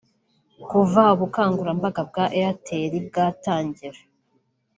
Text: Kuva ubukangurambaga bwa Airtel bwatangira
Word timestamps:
Kuva 0.69 1.03
ubukangurambaga 1.15 2.01
bwa 2.09 2.25
Airtel 2.39 2.93
bwatangira 3.07 3.99